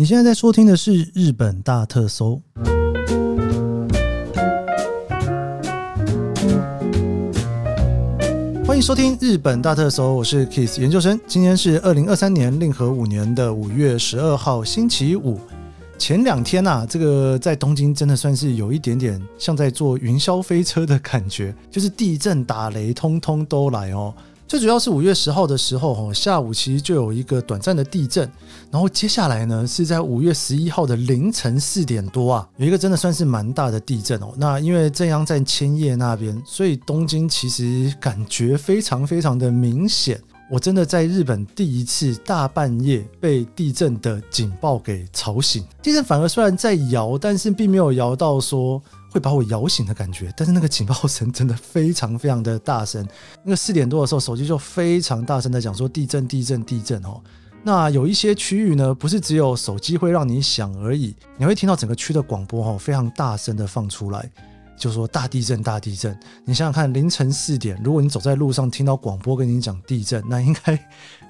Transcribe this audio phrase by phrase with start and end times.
[0.00, 2.40] 你现在在收听的是日本大特搜，
[8.64, 11.20] 欢迎收听日本大特搜，我是 Kiss 研究生。
[11.26, 15.38] 今天是二零二三年令和五年的五月十二号，星期五。
[15.98, 24.14] 前两天呐、啊，这个在东京真的算是有一点点像在坐云霄飞车的感觉，就是地震、打雷，通通都来哦。
[24.50, 28.28] 最主要是五月十号的时候，哈，下午其实就有一个短暂的地震，
[28.68, 34.34] 然后接下来呢是在五月十一号的凌晨四点多啊，有一个真的算是蛮大的地震哦。
[34.36, 40.20] 那因为震央在千叶那边，所以东京其实感觉非常非常的明显。
[40.50, 48.82] 我真的在日本第一次大半夜被地震的警报给吵醒，地震反而虽然在摇，但是并没有摇到说。
[49.10, 53.06] 会把我摇醒的感觉，但是那个警报声真的非常非常的大声。
[53.42, 57.20] 那个四点多的时候，手机就非常大声的讲说地震地震地震哦。
[57.62, 64.30] 那有一些区域呢，不是只有手机会让你响而已，你会听到整个区的广播哦，非常大声的放出来，
[64.80, 66.18] 就说大地震大地震。
[66.44, 70.76] 你想想看，凌晨四点，如果你走在路上听到广播跟你讲地震，那应该。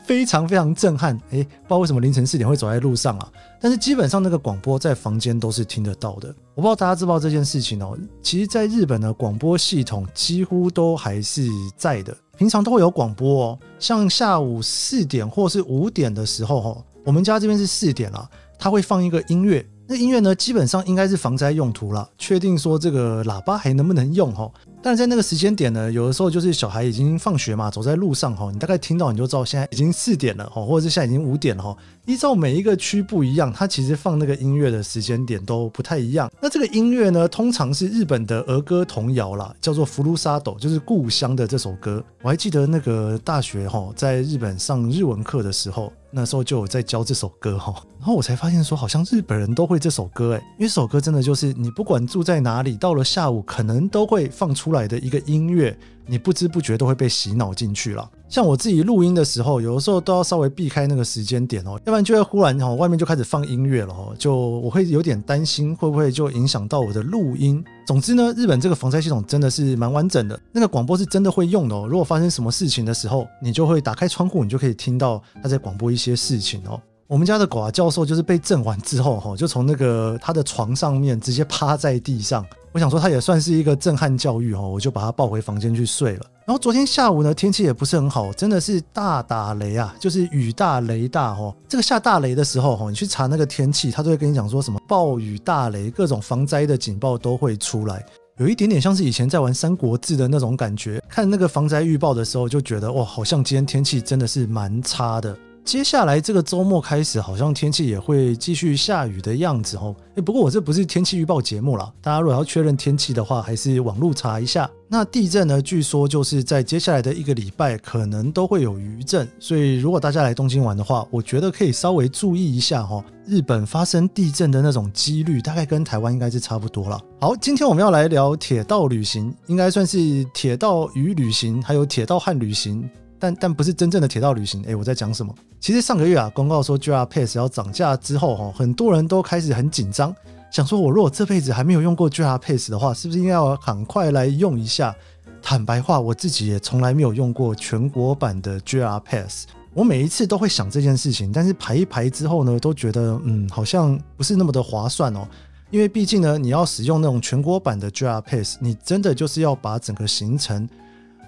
[0.03, 3.33] 非常非常震撼，诶，不知道为什么凌晨四点会走在路上啊？
[3.61, 6.35] 但是基本上那个广播在房间都是听得到的。
[6.55, 7.97] 我不知道大家知不知道这件事情哦。
[8.23, 13.59] 其实，在日本的广播系统几乎都还是在的，平常都会有广播哦。
[13.79, 18.29] 像下午四点或是五点的时候，哦，我们家这边是四点了，
[18.59, 19.65] 它会放一个音乐。
[19.93, 22.09] 那音乐呢，基本上应该是防灾用途了。
[22.17, 24.33] 确定说这个喇叭还能不能用？
[24.33, 24.49] 哈。
[24.83, 31.77] 但在那个时间点呢，有的时候就是小孩已经放学嘛，走在路上哈，你大概听到你就知道现在已经四点了哈，或者是现在已经五点了哈。
[32.07, 36.31] 依照每一个区不一样，它其实放那个音乐的时间点都不太一样。
[36.41, 42.03] 那这个音乐呢，通常是日本的儿歌童谣啦，叫做《福禄萨斗》，就是故乡的这首歌。
[42.23, 47.75] 我还记得那个大学哈，在日本上日文课的时候，那时候就有在教这首歌哈。
[47.99, 54.70] 然后我才发现说，好像日本人都会这首歌哎，因为这首歌真的就是你不管住在哪里，到了下午可能都会放出。
[54.71, 55.77] 出来的一个音乐，
[56.07, 58.09] 你不知不觉都会被洗脑进去了。
[58.29, 67.63] 像我自己录音的时候，有的时候都要稍微避开那个时间点哦，要不然就会忽然哦，外面就开始放音乐了哦，就我会有点担心会不会就影响到我的录音。
[67.85, 71.89] 总之呢，日本这个防灾系统真的是蛮完整的，那个广播是真的会用的哦。
[71.91, 76.81] 如果发生什么事情的时候，你就会打开窗户，你就可以听到他在广播一些事情哦。
[77.11, 82.47] 我们家的狗啊，教授就是被震完之后哈，就从那个他的床上面直接趴在地上。
[82.71, 86.27] 我想说，他也算是一个震撼教育哈，我就把他抱回房间去睡了。
[86.47, 91.53] 然后昨天下午呢，天气也不是很好，真的是大打雷啊，就是雨大雷大哈。
[91.69, 98.07] 这个下大雷的时候哈，你去查那个天气，他都会跟你讲说什么暴雨大雷，各种防灾的警报都会出来，
[98.39, 101.03] 有一点点像是以前在玩《三国志》的那种感觉。
[101.09, 105.37] 看那个防灾预报的时候，就觉得哇，好像今天天气真的是蛮差的。
[105.71, 109.95] 接下来这个周末开始，好像天气也会继续下雨的样子哦。
[110.17, 114.69] 诶，不过我这不是天气预报节目啦，大家如果要确认天气的话，还是网路查一下。
[114.89, 119.29] 那地震呢，据说就是在接下来的一个礼拜，可能都会有余震。
[119.39, 123.01] 所以如果大家来东京玩的话，我觉得可以稍微注意一下哈。
[123.25, 127.01] 日本发生地震的那种几率，大概跟台湾应该是差不多了。
[127.21, 132.91] 好，今天我们要来聊铁道旅行，应该算是铁道与旅行，还有铁道和旅行。
[133.21, 135.33] 但但不是真正的铁道旅行，诶，我在讲什么？
[135.61, 140.13] 其实上个月啊，公告说 JR Pass 要涨价之后，哈，很多人都开始很紧张，
[140.51, 144.97] 想说我如果这辈子还没有用过 JR Pass 的话，是不是应该要赶快来用一下？
[145.43, 155.27] 坦白话，我自己也从来没有用过全国版的 JR Pass，我每一次都会想这件事情，但是排一排之后呢，都觉得嗯，好像不是那么的划算哦，
[155.71, 160.69] 因为毕竟呢，你要使用那种全国版的 JR Pass，你真的就是要把整个行程。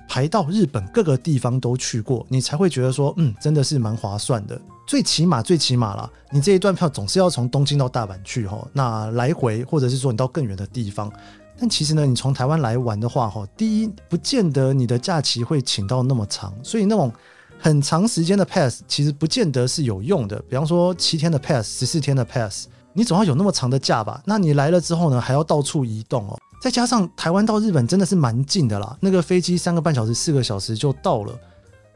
[0.08, 4.60] 排到日本各个地方都去过，你才会觉得说，嗯，真的是蛮划算的。
[4.86, 11.10] 最起码，最起码啦，你这一段票总是要从东京到大阪去哈，那来回或者是说你到更远的地方。
[11.58, 17.12] 但其实呢，你从台湾来玩的话哈，第一，不见得你的假期会请到那么长，所以那种
[17.58, 20.36] 很长时间的 pass 其实不见得是有用的。
[20.48, 24.20] 比方说七天的 pass，十四天的 pass，你总要有那么长的假吧？
[24.26, 26.37] 那你来了之后呢，还要到处移动哦。
[26.62, 31.37] 再加上台湾到日本真的是蛮近的啦，那个飞机三个半小时、四个小时就到了。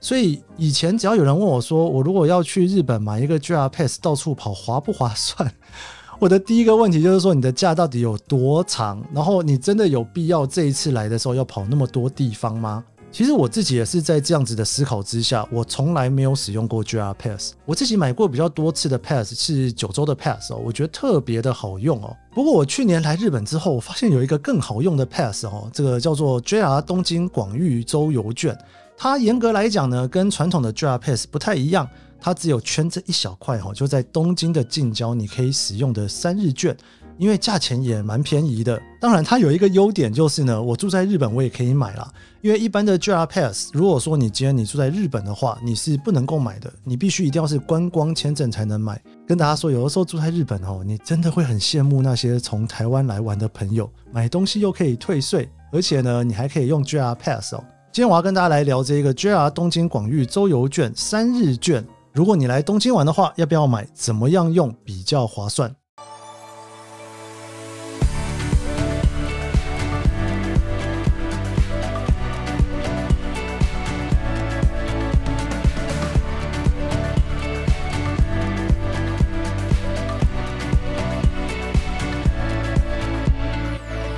[0.01, 5.49] 所以以前只要有人问我说，我如果要去日本买一个 JR Pass 到处跑划不划算？
[6.19, 9.01] 我的第一个问题就是说，你的假到底有多长？
[9.15, 12.83] 然后你真的有必要这一次来的时候要跑那么多地方吗？
[13.17, 17.55] 其实我自己也是在这样子的思考之下，我从来没有使用过 JR Pass。
[17.65, 22.15] 我自己买过比较多次的 Pass 是九州的 Pass 哦，我觉得特别的好用哦。
[22.35, 28.55] 不过我去年来日本之后，我发现有一个更好用的 Pass 哦，这个叫做 JR 东京广域周游券。
[28.99, 31.89] 它严格来讲呢，跟传统的 JR Pass 不太一样，
[32.21, 36.77] 它只有圈这一小块哈，就在东京的近郊，你可以使用的三日券。
[37.19, 42.13] 因为价钱也蛮便宜的，当然它有一个优点就是呢，我住在日本我也可以买啦。
[42.43, 49.01] 因为一般的 JR Pass，如果说你今天你住在日本的话，你是不能够买的，你必须一定要是观光签证才能买。
[49.27, 57.65] 跟大家说，有的时候住在日本哦，你真的会很羡慕那些从台湾来玩的朋友，买东西又可以退税，而且呢，你还可以用 JR Pass 哦。
[57.93, 63.89] 今天我要跟大家来聊这个 JR 东京广域周游券三日券，如果你来东京玩的话，要不要买？
[63.95, 65.75] 怎么样用比较划算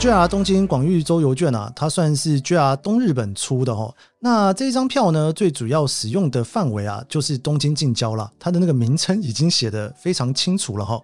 [0.08, 3.94] ？JR 东京广域周游券啊，它算是 JR 东日本出的哦。
[4.20, 8.32] 那这一张票呢，最主要使用的范围啊，就是东京近郊啦。
[8.38, 10.98] 它的那个名称已经写得非常清楚了哈。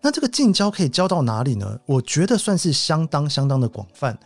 [0.00, 1.78] 那这个近郊可以交到哪里呢？
[1.86, 4.18] 我觉得算是相当相当的广泛。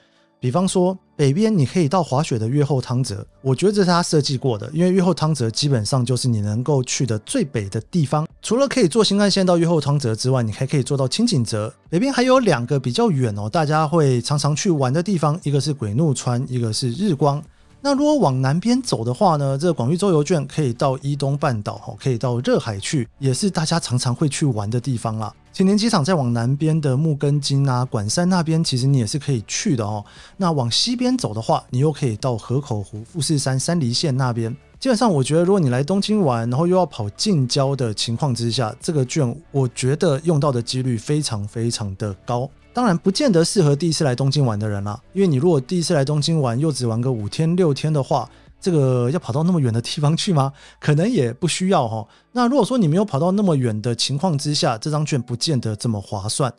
[0.43, 8.27] 比方说，北边你可以到滑雪的越后汤泽，我觉得这是他设计过的，因为越后汤泽基本上就是你能够去的最北的地方。
[8.43, 11.73] 除了可以坐新干线到越后汤泽之外，你还可以坐到清井泽。
[11.89, 17.41] 北边还有两个比较远哦，大家会常常去玩的地方，一个是鬼怒川，一个是日光。
[17.81, 25.33] 那如果往南边走的话呢，这个广域周游券可以到伊东半岛，可以到热海去，也是大家常常会去玩的地方啦。
[25.53, 30.03] 青年机场再往南边的木更津啊、管山那边，其实你也是可以去的哦。
[30.39, 34.57] 那往西边走的话，你又可以到河口湖、富士山、山梨县那边。
[34.81, 42.49] 基本上，我觉得如果你来东京玩，然后又要跑近郊的情况之下，这个券我觉得用到的几率非常非常的高。
[42.73, 48.27] 当然，不见得适合第一次来东京玩的人啦，因为你如果第一次来东京玩，又只玩个五天六天的话。
[48.63, 50.51] 这个要跑到那么远的地方去吗？
[50.81, 52.07] 可能也不需要哈。
[52.31, 56.51] 那如果说你没有跑到那么远的情况之下，这张券不见得这么划算。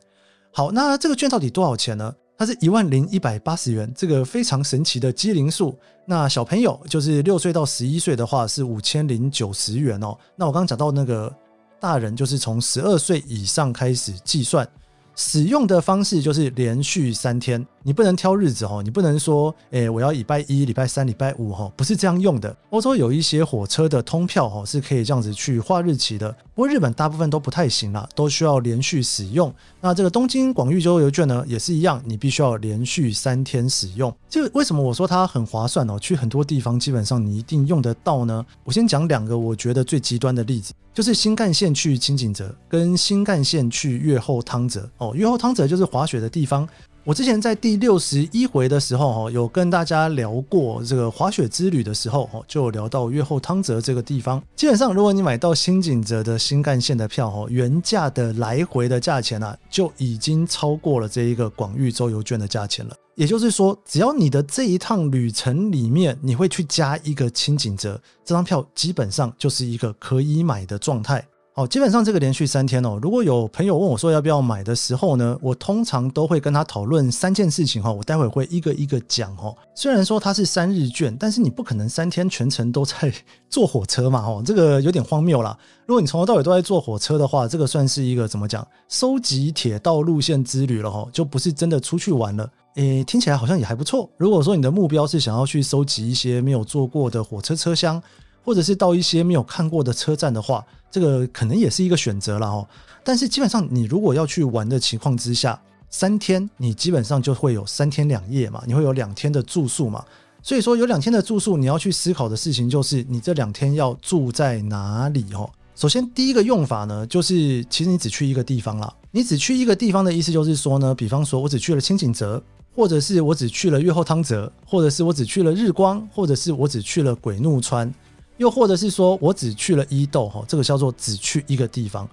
[0.51, 2.13] 好，那这个券到底多少钱呢？
[2.37, 5.77] 它是一万零一百八十元，这个非常神奇的机灵数。
[6.05, 10.17] 那小朋友就是六岁到十一岁的话是五千零九十元哦。
[10.35, 11.33] 那我刚刚讲到那个
[11.79, 14.67] 大人就是从十二岁以上开始计算。
[15.15, 22.55] 使用的方式就是连续三天，你不能挑日子哦，你不能说，诶，我要礼拜一、礼拜三、礼拜五哈，不是这样用的。
[22.69, 29.53] 欧洲有一些火车的通票哈，是可以这样子去划日期的，不过日本大部分都不太行啦，都需要连续使用。
[29.81, 34.13] 那这个东京广域周游券呢，也是一样，你必须要连续三天使用。
[34.29, 35.99] 这为什么我说它很划算哦？
[35.99, 38.45] 去很多地方基本上你一定用得到呢？
[38.63, 40.73] 我先讲两个我觉得最极端的例子。
[40.93, 45.11] 就是新干线去轻井泽，跟新干线去越后汤泽哦。
[45.15, 46.69] 越后汤泽就是滑雪的地方。
[47.05, 54.41] 我之前在第六十一回的时候，哈，有跟大家聊过这个滑雪之旅的时候，哈，就有聊到越后汤泽这个地方。
[54.55, 62.95] 基本上，如果你买到新井泽的新干线的票，哈，原价的来回的价钱啊，就已经超过了这一个广域周游券的价钱了。
[63.15, 71.23] 也就是说，只要你的这一趟旅程里面，你会去加一个轻井泽，这张票基本上就是一个可以买的状态。
[71.55, 77.93] 好，基本上这个连续三天哦，如果有朋友问我说要不要买的时候呢，我通常都会跟他讨论三件事情哈。
[77.93, 79.55] 我待会会一个一个讲哦。
[79.75, 83.13] 虽然说它是三日券，但是你不可能三天全程都在
[83.51, 85.55] 坐火车嘛，哦， 这个有点荒谬啦。
[85.85, 88.67] 如果你从头到尾都在坐火车的话，这个算是一个怎么讲？
[88.89, 92.49] 收集铁道路线之旅了哈，就不是真的出去玩了。
[92.77, 94.09] 诶，听起来好像也还不错。
[94.17, 98.01] 如果说你的目标是想要去收集一些没有坐过的火车车厢，
[98.43, 102.67] 或者是到一些没有看过的车站的话，这个可能也是一个选择了哦。
[103.03, 105.59] 但是基本上，你如果要去玩的情况之下，
[105.89, 110.03] 三天你基本上就会有三天两夜嘛，你会有两天的住宿嘛。
[110.41, 115.49] 所以说有两天的住宿，你要去思考的事情就是你这两天要住在哪里哦。
[115.75, 118.93] 首先第一个用法呢，就是其实你只去一个地方啦。
[119.11, 122.43] 你只去一个地方的意思就是说呢，比方说我只去了轻井泽。
[122.75, 127.93] 或者是我只去了越后汤泽，或者是我只去了日光，或者是我只去了鬼怒川，
[128.37, 132.07] 又或者是说我只去了伊豆，哈，这个叫做只去一个地方。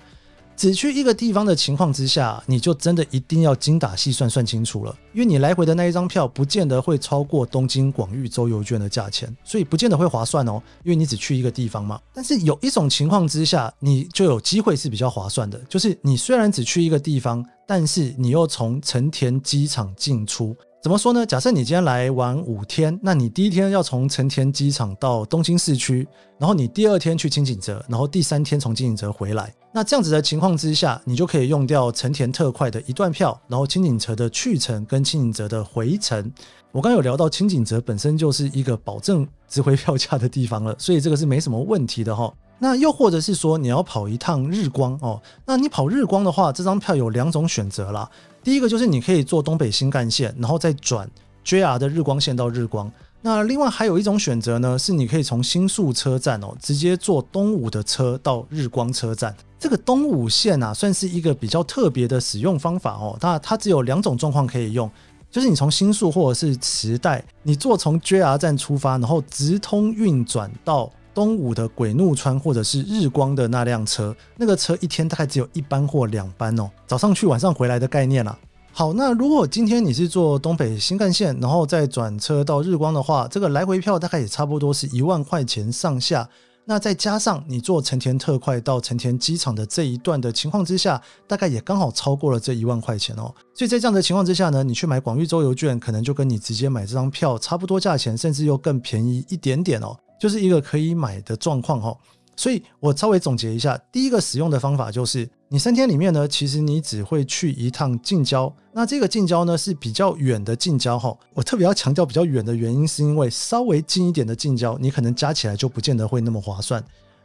[0.57, 11.99] 只去一个地方的情况之下，你就真的一定要精打细算算清楚了，因为你来回的那一张票不见得会超过东京广域周游券的价钱，所以不见得会划算哦，因为你只去一个地方嘛。
[12.13, 20.55] 但是有一种情况之下，你就有机会是比较划算的，就是你虽然只去一个地方，但是你又从成田机场进出。
[20.83, 21.27] 怎么说呢？
[21.27, 26.09] 假设你今天来玩五天，那你第一天要从成田机场到东京市区，
[26.39, 29.53] 然后你第二天去轻井泽，然后第三天从轻井泽回来。
[29.75, 36.33] 那这样子的情况之下，你就可以用掉成田特快的一段票，然后轻井泽的去程跟轻井泽的回程。
[36.73, 42.33] 我刚有聊到轻井泽本身就是一个保证值回票价的地方了，所以这个是没什么问题的哈。
[42.63, 48.09] 那又或者是说你要跑一趟日光哦，那你跑日光的话，这张票有两种选择啦。
[48.43, 51.09] 第一个就是你可以坐东北新干线，然后再转
[51.45, 52.91] JR 的日光线到日光。
[53.23, 59.37] 那另外还有一种选择呢，是你可以从新宿车站哦，直接坐东武的车到日光车站。
[59.59, 63.15] 这个东武线啊，算是一个比较特别的使用方法哦。
[63.21, 64.91] 那它只有两种状况可以用，
[65.31, 74.17] 就是你从新宿或者是池袋，你坐从 JR 站出发，然后直通运转到东武的鬼怒川或者是日光的那辆车。
[74.39, 78.39] 那个车一天大概只有一班或两班哦，早上去晚上回来的概念啦。
[78.73, 86.27] 好，那如果今天你是坐东北新干线，然后再转车到日光的话，这个来回票大概也差不多是一万块钱上下。
[86.71, 93.35] 那再加上你坐成田特快到成田机场的这一段的情况之下，大概也刚好超过了这一万块钱哦。
[93.53, 101.99] 所以在这样的情况之下呢，你去买广域周游券，可能就跟你直接买这张票差不多价钱，甚至又更便宜一点点哦，就是一个可以买的状况哦。
[102.37, 105.29] 所以我稍微总结一下，第一个使用的方法就是。
[105.53, 111.13] 你三天里面呢，其实你只会去一趟近郊，那这个近郊呢是比较远的近郊哈。
[111.35, 116.81] 我特别要强调比较远的原因，是因为稍微近一点的近郊，你可能加起来就不见得会那么划算。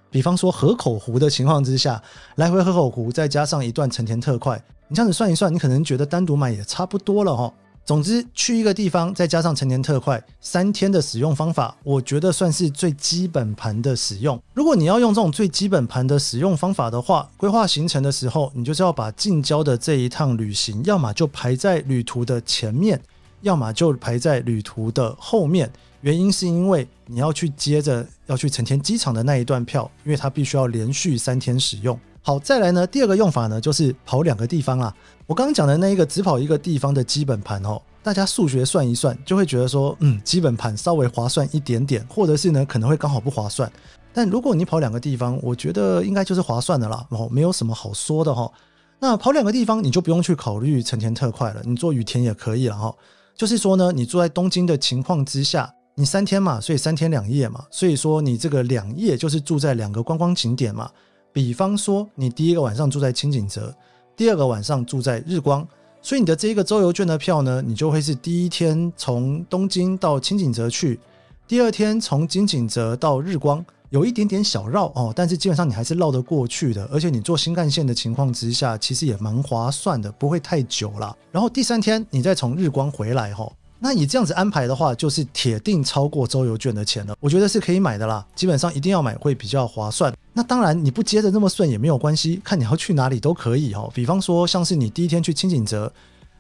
[0.10, 2.02] 比方说河口湖的情况之下，
[2.38, 7.54] 来回河口湖再加上一段成田特快，你这样子算一算，你可能觉得单独买也差不多了哈。
[7.86, 14.42] 总之，去一个地方，再加上成田特快三天的使用方法，我觉得算是最基本盘的使用。
[14.56, 23.00] 如果你要用这种最基本盘的使用方法的话，规划行程的时候，你就是要把近郊的这一趟旅行，要么就排在旅途的前面，
[23.42, 25.72] 要么就排在旅途的后面。
[26.02, 32.00] 原因是因为你要去接着要去成田机场的那一段票，因为它必须要连续三天使用。
[32.28, 34.92] 好，再来呢，第二个用法呢，就是跑两个地方啦。
[35.28, 43.72] 我刚刚讲的那一个只跑一个地方的基本盘哦，大家数学算一算，就会觉得说，嗯，基本盘稍微划算一点点，或者是呢，可能会刚好不划算。
[44.12, 48.52] 但如果你跑两个地方，我觉得应该就是划算的啦，哦，没有什么好说的哈。
[48.98, 52.92] 那跑两个地方，你就不用去考虑成田特快了，你坐羽田也可以了哈。
[53.36, 60.90] 就是说呢，你住在东京的情况之下，你三天嘛，所以三天两夜嘛，所以说你这个两夜就是住在两个观光景点嘛。
[61.36, 63.76] 比方说，你第一个晚上住在轻井泽，
[64.16, 65.68] 第二个晚上住在日光，
[66.02, 70.98] 所以你的这一个周游券的票呢，你就会是第一天从东京到清井泽去，
[71.46, 81.14] 第二天从金井泽到日光，有一点点小绕哦，但是基本上你还是绕得过去的，而且你坐新干线的情况之下，其实也蛮划算的，不会太久啦。
[81.34, 83.52] 然后第三天你再从日光回来哈。
[83.80, 87.16] 那你这样子安排的话，就是铁定超过周游券的钱了。
[87.20, 90.14] 我觉得是可以买的啦，基本上一定要买会比较划算。
[90.34, 93.92] 那当然你不接着那么顺也没有关系，看你要去哪里都可以哦。
[93.94, 95.92] 比方说像是你第一天去青井泽，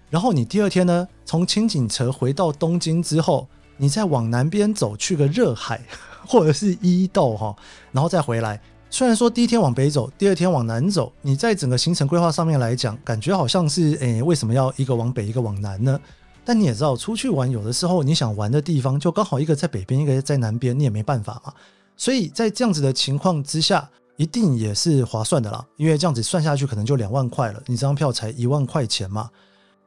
[0.09, 5.81] 然后你第二天呢从青井泽回到东京之后，你再往南边走去个热海
[6.25, 7.55] 或者是伊豆哈，
[7.91, 8.59] 然后再回来。
[8.89, 15.99] 虽然说第一天往北走，第二天往南走，你在整个行程规划上面来讲，感觉好像是诶，为什么要一个往北一个往南呢？
[16.45, 21.51] 但你也知道，出去玩有的时候你想玩的地方就刚好一个在北边，一个在南边，你也没办法嘛。
[21.97, 25.65] 所以在这样子的情况之下，一定也是划算的啦。
[25.75, 29.29] 因为这样子算下去可能就两万块了，你这张票才一万块钱嘛。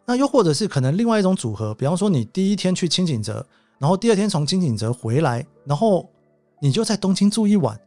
[0.05, 3.47] 那又或者是可能另外一种组合，比方说你第一天去轻井泽，
[3.79, 6.09] 然后第二天从轻井泽回来，然后
[6.61, 7.79] 你就在东京住一晚，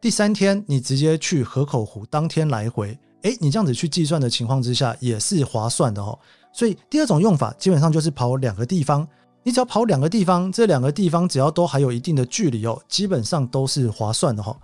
[0.00, 2.96] 第三天你直接去河口湖，当天来回。
[3.22, 6.18] 诶，你这样子去计算的情况之下，也是划算的哦。
[6.52, 9.06] 所以第二种用法基本上就是跑两个地方，
[9.42, 14.56] 你只要跑两个地方，这两个地方只要都还有一定的距离哦，基本上都是划算的哈。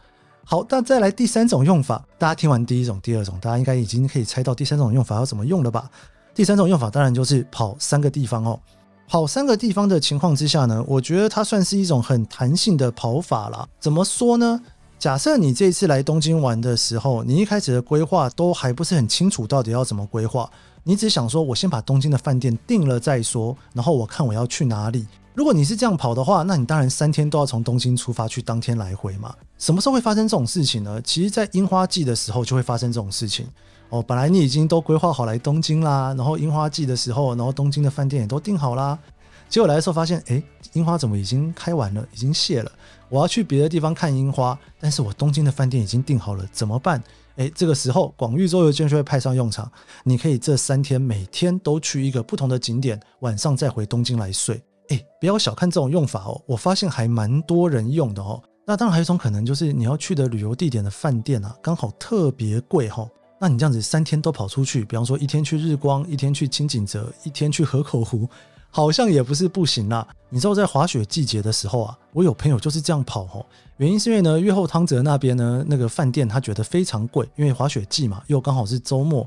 [0.44, 5.90] 好，那再来第三种用法，大家听完第一种、第二种，大家应该已经可以猜到第三种用法要怎么用了吧？
[6.34, 8.60] 第三种用法当然就是跑三个地方哦。
[9.08, 13.66] 跑三个地方的情况之下呢，我觉得它算是一种很弹性的跑法啦。
[13.78, 14.60] 怎么说呢？
[14.98, 20.50] 假设你这次来东京玩的时候，你一开始的规划都还不是很清楚，到底要怎么规划。
[20.84, 25.06] 你只想说，我先把东京的饭店订了再说，然后我看我要去哪里。
[25.34, 29.34] 如果你是这样跑的话，那你当然三天都要从东京出发去当天来回嘛。
[29.58, 31.00] 什么时候会发生这种事情呢？
[31.02, 33.46] 其实，在樱花季的时候就会发生这种事情。
[33.90, 38.98] 哦，本来你已经都规划好来东京啦，然后樱花季的时候，然后东京的饭店也都订好啦。
[39.48, 42.70] 结果来的时候发现，诶，樱花怎么已经开完了，已经谢了。
[43.08, 47.02] 我要去别的地方看樱花，但是我东京的饭店已经订好了，怎么办？
[47.36, 49.70] 诶，这个时候广域周游券就会派上用场。
[50.04, 54.60] 你可以这三天每天都去一个不同的景点，晚上再回东京来睡。
[54.88, 58.42] 诶，不要小看这种用法哦，我发现还蛮多人用的哦。
[58.66, 63.06] 那当然还有一种可能就是你要去的旅游地点的饭店啊，刚好特别贵哈。
[63.38, 68.26] 那你这样子三天都跑出去，比方说一天去日光，一天去轻井泽，一天去河口湖，
[68.76, 70.06] 好像也不是不行啦。
[70.28, 73.46] 你知道在滑雪季节的时候啊，我有朋友就是这样跑吼，
[73.78, 79.26] 原因是因为呢，越后汤泽那边呢，那个饭店他觉得非常贵，因为滑雪季嘛，又刚好是周末，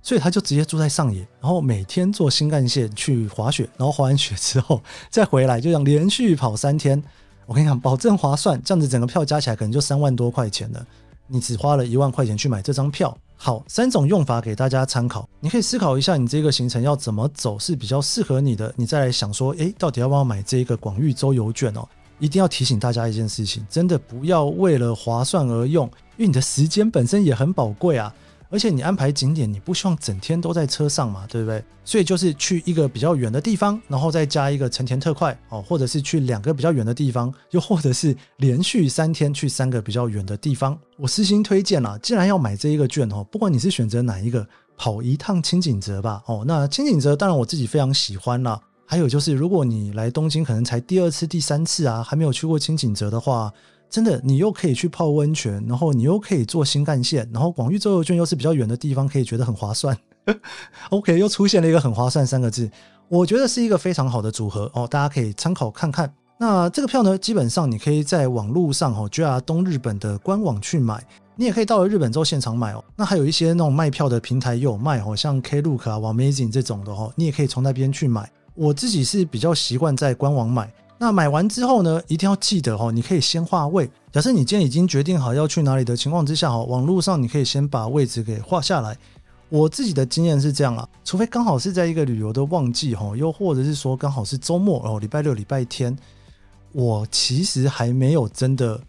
[0.00, 7.02] 所以他就直接住在上野，然后每天坐新干线去滑雪，然后滑完雪之后 再回来，就这样连续跑三天。
[7.46, 10.86] 我跟你讲，保证划算，这样子整个票加起来可能就三万多块钱了，
[11.34, 13.16] 你只花了一万块钱去买这张票。
[13.36, 21.84] 好，三种用法给大家参考，你可以思考一下，你这个行程要怎么走是比较适合你的，你再来想说，诶，到底要不要买这个广域周游券哦？
[22.20, 25.84] 一定要提醒大家一件事情，真的不要为了划算而用，
[26.16, 28.14] 因为你的时间本身也很宝贵啊。
[28.54, 31.60] 而且你安排景点，你不希望整天都在车上嘛，对不对？
[31.84, 40.78] 所以就是去一个比较远的地方，然后再加一个成田特快哦，或者是去两个比较远的地方，又或者是连续三天去三个比较远的地方。
[40.96, 44.46] 我私心推荐啦，既然要买这一个券哦，不管你是选择哪一个，
[44.76, 46.22] 跑一趟轻井泽吧。
[46.26, 48.60] 哦，那轻井泽当然我自己非常喜欢啦。
[48.86, 53.52] 还有就是，如果你来东京可能才第二次、第三次啊，还没有去过轻井泽的话。
[53.94, 59.96] 真的，你又可以去泡温泉，然后你又可以坐新干线，然后广域周游券又是比较远的地方，可以觉得很划算。
[60.90, 62.68] OK，又出现了一个很划算三个字，
[63.08, 66.12] 我觉得是一个非常好的组合哦，大家可以参考看看。
[66.40, 71.00] 那这个票呢，基本上你可以在网络上哦，JR 东日本的官网去买，
[71.36, 72.84] 你也可以到了日本之后现场买哦。
[72.96, 78.28] 那还有一些那种卖票的平台也有卖哦，像 Klook 啊、Amazing 这种的哦，你也可以从那边去买。
[78.56, 80.68] 我自己是比较习惯在官网买。
[80.98, 83.90] 那买完之后呢，一定要记得哦，你可以先画位。
[84.12, 88.96] 假设你今天已经决定好要去哪里的情况之下，哦，网络上你可以先把位置给画下来。
[89.50, 95.96] 我自己的经验是这样啊，除非刚好是在一个旅游的旺季，哈，又或者是说刚好是周末哦，礼拜六、礼拜天，
[96.72, 98.80] 我其实还没有真的。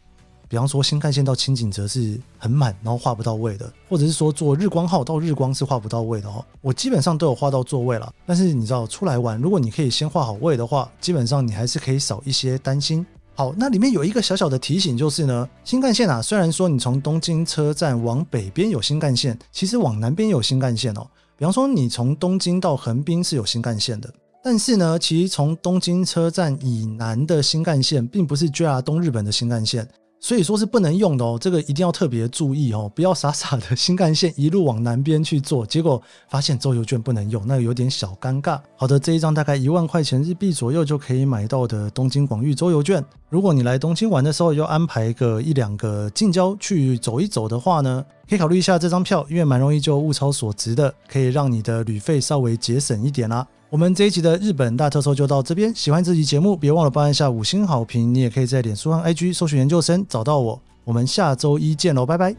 [0.47, 6.43] 比方说新干线到清井泽是很满，然后画不到位的，或者是说坐日光号到日光是画不到位的哦。
[6.61, 13.05] 我基本上都有画到座位了，但是你知道出来玩，如果你可以先画好位的话，基本上你还是可以少一些担心。
[13.33, 21.05] 好，那里面有一个小小的提醒，就是呢，新干线啊，虽然说你从东京车站往北边有新干线，其实往南边有新干线哦。
[21.37, 24.09] 比方说你从东京到横滨是有新干线的，
[24.41, 29.85] 但是呢，其实从东京车站以南的新干线，并不是 JR 东日本的新干线。
[30.25, 38.59] 所以说是不能用的哦，这个一定要特别注意哦，不要傻傻的 新干线一路往南边去坐，结果发现周游券不能用，那有点小尴尬。
[38.75, 53.45] 好的，这一张大概一万块钱日币左右就可以买到的东京广域周游券，如果你来东京玩的时候要安排个一两个近郊去走一走的话呢，可以考虑一下这张票，因为蛮容易就物超所值的，可以让你的旅费稍微节省一点啦。
[53.75, 55.75] 我们这一集的日本大特搜就到这边。
[55.75, 58.13] 喜欢这集节目，别忘了帮一下五星好评。
[58.13, 60.61] 你也可以在脸书和 IG 搜寻研究生找到我。
[60.85, 62.33] 我们下周一见喽，拜拜。